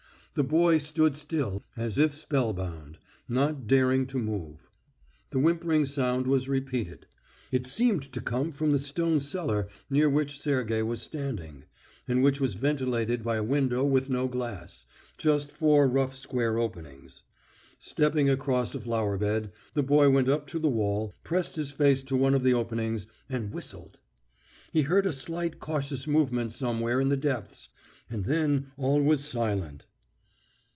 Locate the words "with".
13.83-14.09